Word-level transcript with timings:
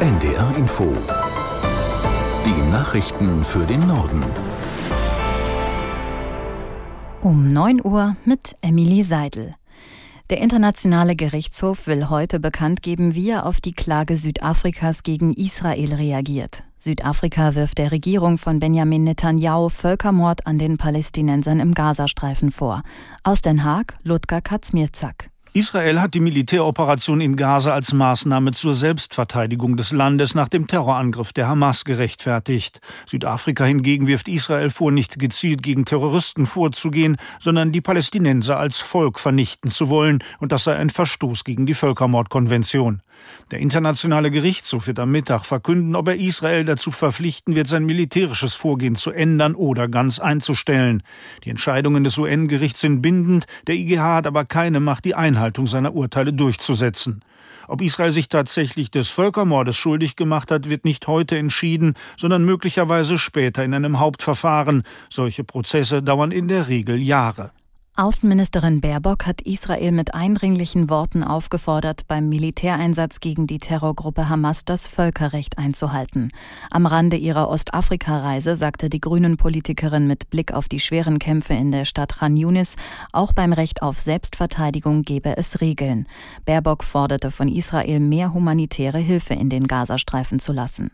NDR 0.00 0.54
Info. 0.56 0.96
Die 2.46 2.70
Nachrichten 2.70 3.42
für 3.42 3.66
den 3.66 3.84
Norden. 3.84 4.22
Um 7.20 7.48
9 7.48 7.84
Uhr 7.84 8.16
mit 8.24 8.54
Emily 8.60 9.02
Seidel. 9.02 9.56
Der 10.30 10.38
Internationale 10.38 11.16
Gerichtshof 11.16 11.88
will 11.88 12.10
heute 12.10 12.38
bekannt 12.38 12.82
geben, 12.82 13.16
wie 13.16 13.30
er 13.30 13.44
auf 13.44 13.60
die 13.60 13.72
Klage 13.72 14.16
Südafrikas 14.16 15.02
gegen 15.02 15.34
Israel 15.34 15.92
reagiert. 15.94 16.62
Südafrika 16.76 17.56
wirft 17.56 17.78
der 17.78 17.90
Regierung 17.90 18.38
von 18.38 18.60
Benjamin 18.60 19.02
Netanyahu 19.02 19.68
Völkermord 19.68 20.46
an 20.46 20.60
den 20.60 20.76
Palästinensern 20.76 21.58
im 21.58 21.74
Gazastreifen 21.74 22.52
vor. 22.52 22.84
Aus 23.24 23.40
Den 23.40 23.64
Haag, 23.64 23.94
Ludger 24.04 24.42
Katzmierzak. 24.42 25.30
Israel 25.58 26.00
hat 26.00 26.14
die 26.14 26.20
Militäroperation 26.20 27.20
in 27.20 27.34
Gaza 27.34 27.72
als 27.72 27.92
Maßnahme 27.92 28.52
zur 28.52 28.76
Selbstverteidigung 28.76 29.76
des 29.76 29.90
Landes 29.90 30.36
nach 30.36 30.46
dem 30.46 30.68
Terrorangriff 30.68 31.32
der 31.32 31.48
Hamas 31.48 31.84
gerechtfertigt. 31.84 32.80
Südafrika 33.06 33.64
hingegen 33.64 34.06
wirft 34.06 34.28
Israel 34.28 34.70
vor, 34.70 34.92
nicht 34.92 35.18
gezielt 35.18 35.64
gegen 35.64 35.84
Terroristen 35.84 36.46
vorzugehen, 36.46 37.16
sondern 37.40 37.72
die 37.72 37.80
Palästinenser 37.80 38.56
als 38.56 38.78
Volk 38.78 39.18
vernichten 39.18 39.68
zu 39.68 39.88
wollen, 39.88 40.22
und 40.38 40.52
das 40.52 40.62
sei 40.62 40.76
ein 40.76 40.90
Verstoß 40.90 41.42
gegen 41.42 41.66
die 41.66 41.74
Völkermordkonvention. 41.74 43.02
Der 43.50 43.60
Internationale 43.60 44.30
Gerichtshof 44.30 44.86
wird 44.86 44.98
am 44.98 45.10
Mittag 45.10 45.46
verkünden, 45.46 45.96
ob 45.96 46.08
er 46.08 46.16
Israel 46.16 46.64
dazu 46.64 46.90
verpflichten 46.90 47.54
wird, 47.54 47.66
sein 47.66 47.86
militärisches 47.86 48.52
Vorgehen 48.54 48.94
zu 48.94 49.10
ändern 49.10 49.54
oder 49.54 49.88
ganz 49.88 50.18
einzustellen. 50.18 51.02
Die 51.44 51.50
Entscheidungen 51.50 52.04
des 52.04 52.18
UN-Gerichts 52.18 52.80
sind 52.80 53.00
bindend, 53.00 53.46
der 53.66 53.76
IGH 53.76 54.16
hat 54.16 54.26
aber 54.26 54.44
keine 54.44 54.80
Macht, 54.80 55.06
die 55.06 55.14
Einhaltung 55.14 55.66
seiner 55.66 55.94
Urteile 55.94 56.34
durchzusetzen. 56.34 57.22
Ob 57.68 57.82
Israel 57.82 58.10
sich 58.10 58.28
tatsächlich 58.28 58.90
des 58.90 59.10
Völkermordes 59.10 59.76
schuldig 59.76 60.16
gemacht 60.16 60.50
hat, 60.50 60.70
wird 60.70 60.86
nicht 60.86 61.06
heute 61.06 61.36
entschieden, 61.36 61.94
sondern 62.16 62.44
möglicherweise 62.44 63.18
später 63.18 63.62
in 63.62 63.74
einem 63.74 63.98
Hauptverfahren. 63.98 64.84
Solche 65.10 65.44
Prozesse 65.44 66.02
dauern 66.02 66.32
in 66.32 66.48
der 66.48 66.68
Regel 66.68 67.00
Jahre. 67.00 67.52
Außenministerin 67.98 68.80
Baerbock 68.80 69.26
hat 69.26 69.40
Israel 69.40 69.90
mit 69.90 70.14
eindringlichen 70.14 70.88
Worten 70.88 71.24
aufgefordert, 71.24 72.06
beim 72.06 72.28
Militäreinsatz 72.28 73.18
gegen 73.18 73.48
die 73.48 73.58
Terrorgruppe 73.58 74.28
Hamas 74.28 74.64
das 74.64 74.86
Völkerrecht 74.86 75.58
einzuhalten. 75.58 76.28
Am 76.70 76.86
Rande 76.86 77.16
ihrer 77.16 77.48
Ostafrika-Reise 77.48 78.54
sagte 78.54 78.88
die 78.88 79.00
Grünen-Politikerin 79.00 80.06
mit 80.06 80.30
Blick 80.30 80.52
auf 80.52 80.68
die 80.68 80.78
schweren 80.78 81.18
Kämpfe 81.18 81.54
in 81.54 81.72
der 81.72 81.86
Stadt 81.86 82.20
Khan 82.20 82.36
Yunis, 82.36 82.76
auch 83.10 83.32
beim 83.32 83.52
Recht 83.52 83.82
auf 83.82 83.98
Selbstverteidigung 83.98 85.02
gebe 85.02 85.36
es 85.36 85.60
Regeln. 85.60 86.06
Baerbock 86.44 86.84
forderte 86.84 87.32
von 87.32 87.48
Israel 87.48 87.98
mehr 87.98 88.32
humanitäre 88.32 88.98
Hilfe 88.98 89.34
in 89.34 89.50
den 89.50 89.66
Gazastreifen 89.66 90.38
zu 90.38 90.52
lassen. 90.52 90.92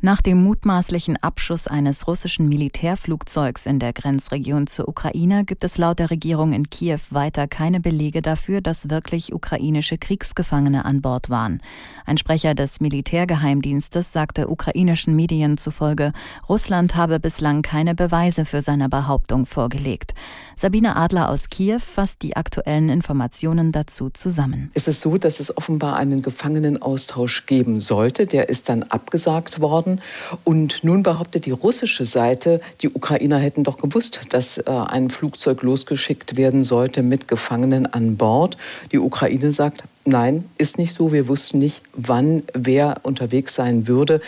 Nach 0.00 0.22
dem 0.22 0.44
mutmaßlichen 0.44 1.16
Abschuss 1.16 1.66
eines 1.66 2.06
russischen 2.06 2.48
Militärflugzeugs 2.48 3.66
in 3.66 3.80
der 3.80 3.92
Grenzregion 3.92 4.68
zur 4.68 4.86
Ukraine 4.86 5.44
gibt 5.44 5.64
es 5.64 5.76
laut 5.76 5.98
der 5.98 6.12
Regierung 6.12 6.52
in 6.52 6.70
Kiew 6.70 7.00
weiter 7.10 7.48
keine 7.48 7.80
Belege 7.80 8.22
dafür, 8.22 8.60
dass 8.60 8.90
wirklich 8.90 9.32
ukrainische 9.32 9.98
Kriegsgefangene 9.98 10.84
an 10.84 11.02
Bord 11.02 11.30
waren. 11.30 11.60
Ein 12.06 12.16
Sprecher 12.16 12.54
des 12.54 12.80
Militärgeheimdienstes 12.80 14.12
sagte 14.12 14.46
ukrainischen 14.46 15.16
Medien 15.16 15.56
zufolge, 15.56 16.12
Russland 16.48 16.94
habe 16.94 17.18
bislang 17.18 17.62
keine 17.62 17.96
Beweise 17.96 18.44
für 18.44 18.62
seine 18.62 18.88
Behauptung 18.88 19.46
vorgelegt. 19.46 20.14
Sabine 20.56 20.94
Adler 20.94 21.28
aus 21.28 21.48
Kiew 21.48 21.80
fasst 21.80 22.22
die 22.22 22.36
aktuellen 22.36 22.88
Informationen 22.88 23.72
dazu 23.72 24.10
zusammen. 24.10 24.70
Es 24.74 24.86
ist 24.86 25.00
so, 25.00 25.18
dass 25.18 25.40
es 25.40 25.56
offenbar 25.56 25.96
einen 25.96 26.22
Gefangenenaustausch 26.22 27.46
geben 27.46 27.80
sollte. 27.80 28.26
Der 28.26 28.48
ist 28.48 28.68
dann 28.68 28.84
abgesagt 28.84 29.60
worden 29.60 29.87
worden. 29.88 30.00
Und 30.44 30.84
nun 30.84 31.02
behauptet 31.02 31.46
die 31.46 31.50
russische 31.50 32.04
Seite, 32.04 32.60
die 32.82 32.88
Ukrainer 32.88 33.38
hätten 33.38 33.64
doch 33.64 33.78
gewusst, 33.78 34.20
dass 34.30 34.58
äh, 34.58 34.70
ein 34.70 35.10
Flugzeug 35.10 35.62
losgeschickt 35.62 36.36
werden 36.36 36.64
sollte 36.64 37.02
mit 37.02 37.28
Gefangenen 37.28 37.86
an 37.86 38.16
Bord. 38.16 38.56
Die 38.92 38.98
Ukraine 38.98 39.52
sagt, 39.52 39.84
Nein, 40.08 40.48
ist 40.56 40.78
nicht 40.78 40.94
so. 40.94 41.12
Wir 41.12 41.28
wussten 41.28 41.58
nicht, 41.58 41.82
wann 41.92 42.42
wer 42.54 43.00
unterwegs 43.02 43.54
sein 43.54 43.86
würde. 43.88 44.22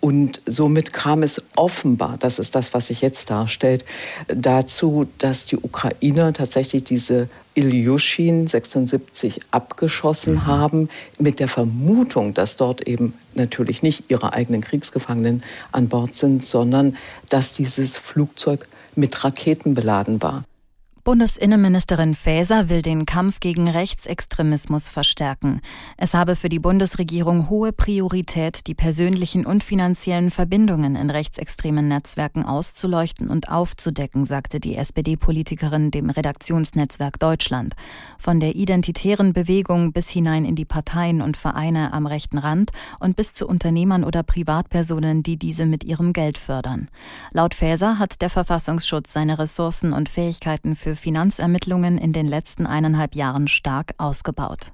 Und 0.00 0.40
somit 0.46 0.94
kam 0.94 1.22
es 1.22 1.42
offenbar, 1.56 2.16
das 2.18 2.38
ist 2.38 2.54
das, 2.54 2.72
was 2.72 2.86
sich 2.86 3.02
jetzt 3.02 3.28
darstellt, 3.28 3.84
dazu, 4.28 5.06
dass 5.18 5.44
die 5.44 5.58
Ukrainer 5.58 6.32
tatsächlich 6.32 6.84
diese 6.84 7.28
Ilyushin 7.54 8.46
76 8.46 9.40
abgeschossen 9.50 10.36
mhm. 10.36 10.46
haben, 10.46 10.88
mit 11.18 11.38
der 11.38 11.48
Vermutung, 11.48 12.32
dass 12.32 12.56
dort 12.56 12.88
eben 12.88 13.12
natürlich 13.34 13.82
nicht 13.82 14.04
ihre 14.08 14.32
eigenen 14.32 14.62
Kriegsgefangenen 14.62 15.42
an 15.70 15.88
Bord 15.88 16.14
sind, 16.14 16.46
sondern 16.46 16.96
dass 17.28 17.52
dieses 17.52 17.98
Flugzeug 17.98 18.68
mit 18.94 19.22
Raketen 19.22 19.74
beladen 19.74 20.22
war. 20.22 20.44
Bundesinnenministerin 21.06 22.16
Faeser 22.16 22.68
will 22.68 22.82
den 22.82 23.06
Kampf 23.06 23.38
gegen 23.38 23.68
Rechtsextremismus 23.68 24.88
verstärken. 24.88 25.60
Es 25.96 26.14
habe 26.14 26.34
für 26.34 26.48
die 26.48 26.58
Bundesregierung 26.58 27.48
hohe 27.48 27.72
Priorität, 27.72 28.66
die 28.66 28.74
persönlichen 28.74 29.46
und 29.46 29.62
finanziellen 29.62 30.32
Verbindungen 30.32 30.96
in 30.96 31.08
rechtsextremen 31.08 31.86
Netzwerken 31.86 32.44
auszuleuchten 32.44 33.30
und 33.30 33.48
aufzudecken, 33.48 34.24
sagte 34.24 34.58
die 34.58 34.74
SPD-Politikerin 34.74 35.92
dem 35.92 36.10
Redaktionsnetzwerk 36.10 37.20
Deutschland. 37.20 37.76
Von 38.18 38.40
der 38.40 38.56
identitären 38.56 39.32
Bewegung 39.32 39.92
bis 39.92 40.10
hinein 40.10 40.44
in 40.44 40.56
die 40.56 40.64
Parteien 40.64 41.22
und 41.22 41.36
Vereine 41.36 41.92
am 41.92 42.06
rechten 42.06 42.38
Rand 42.38 42.72
und 42.98 43.14
bis 43.14 43.32
zu 43.32 43.46
Unternehmern 43.46 44.02
oder 44.02 44.24
Privatpersonen, 44.24 45.22
die 45.22 45.36
diese 45.36 45.66
mit 45.66 45.84
ihrem 45.84 46.12
Geld 46.12 46.36
fördern. 46.36 46.88
Laut 47.30 47.54
Faeser 47.54 48.00
hat 48.00 48.20
der 48.22 48.30
Verfassungsschutz 48.30 49.12
seine 49.12 49.38
Ressourcen 49.38 49.92
und 49.92 50.08
Fähigkeiten 50.08 50.74
für 50.74 50.95
Finanzermittlungen 50.96 51.98
in 51.98 52.12
den 52.12 52.26
letzten 52.26 52.66
eineinhalb 52.66 53.14
Jahren 53.14 53.48
stark 53.48 53.94
ausgebaut. 53.98 54.72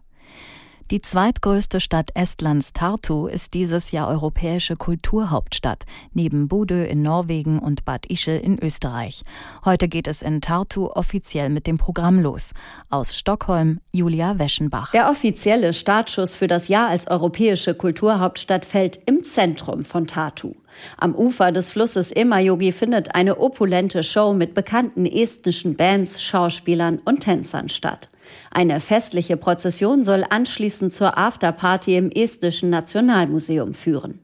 Die 0.93 1.01
zweitgrößte 1.01 1.81
Stadt 1.81 2.11
Estlands 2.15 2.75
Tartu 2.75 3.27
ist 3.27 3.55
dieses 3.55 3.93
Jahr 3.93 4.09
europäische 4.09 4.77
Kulturhauptstadt, 4.77 5.85
neben 6.13 6.49
Bodø 6.49 6.85
in 6.85 7.01
Norwegen 7.01 7.59
und 7.61 7.87
Bad 7.87 8.05
Ischl 8.11 8.37
in 8.37 8.63
Österreich. 8.63 9.23
Heute 9.65 9.89
geht 9.89 10.07
es 10.07 10.21
in 10.21 10.43
Tartu 10.43 10.89
offiziell 10.89 11.49
mit 11.49 11.67
dem 11.67 11.79
Programm 11.79 12.21
los. 12.21 12.53
Aus 12.91 13.17
Stockholm 13.17 13.81
Julia 13.93 14.39
Weschenbach. 14.39 14.91
Der 14.93 15.09
offizielle 15.09 15.73
Startschuss 15.73 16.35
für 16.35 16.47
das 16.47 16.69
Jahr 16.69 16.89
als 16.89 17.07
europäische 17.07 17.75
Kulturhauptstadt 17.75 18.67
fällt 18.67 19.01
im 19.07 19.23
Zentrum 19.23 19.87
von 19.87 20.07
Tartu. 20.07 20.57
Am 20.97 21.15
Ufer 21.15 21.53
des 21.53 21.71
Flusses 21.71 22.13
Emajogi 22.13 22.73
findet 22.73 23.15
eine 23.15 23.39
opulente 23.39 24.03
Show 24.03 24.33
mit 24.33 24.55
bekannten 24.55 25.07
estnischen 25.07 25.77
Bands, 25.77 26.23
Schauspielern 26.23 27.01
und 27.05 27.21
Tänzern 27.21 27.69
statt. 27.69 28.09
Eine 28.51 28.81
festliche 28.81 29.37
Prozession 29.37 30.05
soll 30.05 30.25
anschließend 30.29 30.93
zur 30.93 31.19
Afterparty 31.19 31.97
im 31.97 32.11
Estnischen 32.11 32.71
Nationalmuseum 32.71 33.75
führen. 33.75 34.21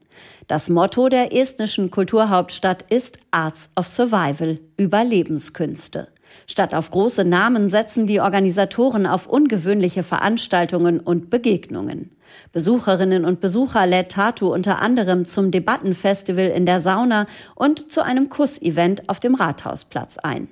Das 0.47 0.69
Motto 0.69 1.09
der 1.09 1.35
estnischen 1.35 1.91
Kulturhauptstadt 1.91 2.83
ist 2.89 3.19
Arts 3.31 3.69
of 3.75 3.87
Survival, 3.87 4.59
Überlebenskünste. 4.77 6.07
Statt 6.47 6.73
auf 6.73 6.91
große 6.91 7.25
Namen 7.25 7.69
setzen 7.69 8.07
die 8.07 8.21
Organisatoren 8.21 9.05
auf 9.05 9.27
ungewöhnliche 9.27 10.03
Veranstaltungen 10.03 10.99
und 10.99 11.29
Begegnungen. 11.29 12.11
Besucherinnen 12.51 13.25
und 13.25 13.39
Besucher 13.39 13.85
lädt 13.85 14.11
Tatu 14.11 14.53
unter 14.53 14.79
anderem 14.79 15.25
zum 15.25 15.51
Debattenfestival 15.51 16.47
in 16.47 16.65
der 16.65 16.79
Sauna 16.79 17.25
und 17.55 17.91
zu 17.91 18.03
einem 18.03 18.29
Kussevent 18.29 19.09
auf 19.09 19.19
dem 19.19 19.35
Rathausplatz 19.35 20.17
ein. 20.17 20.49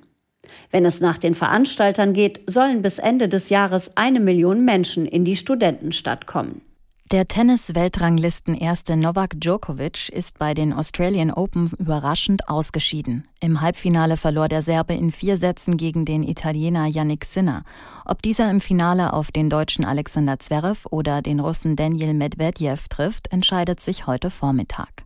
Wenn 0.70 0.84
es 0.84 1.00
nach 1.00 1.18
den 1.18 1.34
Veranstaltern 1.34 2.12
geht, 2.12 2.40
sollen 2.46 2.82
bis 2.82 2.98
Ende 2.98 3.28
des 3.28 3.48
Jahres 3.50 3.92
eine 3.96 4.20
Million 4.20 4.64
Menschen 4.64 5.06
in 5.06 5.24
die 5.24 5.36
Studentenstadt 5.36 6.26
kommen. 6.26 6.62
Der 7.10 7.26
Tennis-Weltranglisten-Erste 7.26 8.94
Novak 8.94 9.40
Djokovic 9.40 10.10
ist 10.10 10.38
bei 10.38 10.52
den 10.52 10.74
Australian 10.74 11.30
Open 11.30 11.70
überraschend 11.78 12.50
ausgeschieden. 12.50 13.26
Im 13.40 13.62
Halbfinale 13.62 14.18
verlor 14.18 14.48
der 14.48 14.60
Serbe 14.60 14.92
in 14.92 15.10
vier 15.10 15.38
Sätzen 15.38 15.78
gegen 15.78 16.04
den 16.04 16.22
Italiener 16.22 16.84
Yannick 16.84 17.24
Sinner. 17.24 17.64
Ob 18.04 18.20
dieser 18.20 18.50
im 18.50 18.60
Finale 18.60 19.14
auf 19.14 19.30
den 19.30 19.48
deutschen 19.48 19.86
Alexander 19.86 20.38
Zverev 20.38 20.86
oder 20.90 21.22
den 21.22 21.40
Russen 21.40 21.76
Daniel 21.76 22.12
Medvedev 22.12 22.88
trifft, 22.88 23.32
entscheidet 23.32 23.80
sich 23.80 24.06
heute 24.06 24.28
Vormittag. 24.28 25.04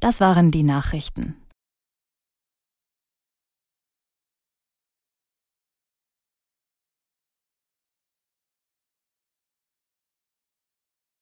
Das 0.00 0.20
waren 0.20 0.50
die 0.50 0.62
Nachrichten. 0.62 1.36